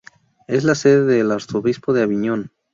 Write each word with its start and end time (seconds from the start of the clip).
Es 0.47 0.63
la 0.63 0.73
sede 0.73 1.05
del 1.05 1.29
arzobispo 1.29 1.93
de 1.93 2.01
Aviñón. 2.01 2.51